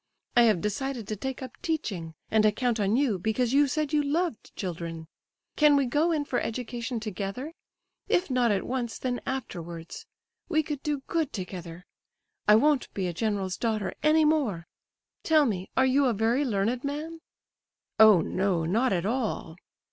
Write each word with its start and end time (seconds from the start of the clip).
I 0.35 0.41
have 0.49 0.61
decided 0.61 1.07
to 1.09 1.15
take 1.15 1.43
up 1.43 1.61
teaching, 1.61 2.15
and 2.31 2.43
I 2.43 2.49
count 2.49 2.79
on 2.79 2.95
you 2.95 3.19
because 3.19 3.53
you 3.53 3.67
said 3.67 3.93
you 3.93 4.01
loved 4.01 4.51
children. 4.55 5.05
Can 5.55 5.75
we 5.75 5.85
go 5.85 6.11
in 6.11 6.25
for 6.25 6.39
education 6.41 6.99
together—if 6.99 8.31
not 8.31 8.49
at 8.49 8.65
once, 8.65 8.97
then 8.97 9.21
afterwards? 9.27 10.07
We 10.49 10.63
could 10.63 10.81
do 10.81 11.03
good 11.05 11.31
together. 11.31 11.85
I 12.47 12.55
won't 12.55 12.91
be 12.95 13.05
a 13.05 13.13
general's 13.13 13.57
daughter 13.57 13.93
any 14.01 14.25
more! 14.25 14.65
Tell 15.21 15.45
me, 15.45 15.69
are 15.77 15.85
you 15.85 16.05
a 16.05 16.13
very 16.13 16.43
learned 16.45 16.83
man?" 16.83 17.19
"Oh 17.99 18.21
no; 18.21 18.65
not 18.65 18.91
at 18.91 19.05
all." 19.05 19.55